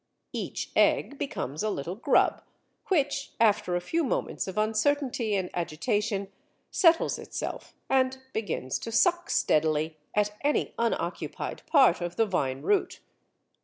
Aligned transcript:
Each 0.33 0.71
egg 0.75 1.19
becomes 1.19 1.61
a 1.61 1.69
little 1.69 1.93
grub, 1.95 2.41
which 2.87 3.33
after 3.39 3.75
a 3.75 3.79
few 3.79 4.03
moments 4.03 4.47
of 4.47 4.57
uncertainty 4.57 5.35
and 5.35 5.51
agitation 5.53 6.31
settles 6.71 7.19
itself, 7.19 7.75
and 7.87 8.17
begins 8.33 8.79
to 8.79 8.91
suck 8.91 9.29
steadily 9.29 9.97
at 10.15 10.35
any 10.43 10.73
unoccupied 10.79 11.61
part 11.67 12.01
of 12.01 12.15
the 12.15 12.25
vine 12.25 12.63
root. 12.63 12.99